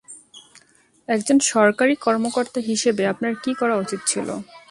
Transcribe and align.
একজন 1.09 1.37
সরকারি 1.51 1.93
কর্মকর্তা 2.05 2.59
হিসেবে 2.69 3.03
আপনার 3.07 3.33
কী 3.43 3.51
করা 3.53 3.75
উচিত 3.75 4.01
ছিল? 4.07 4.27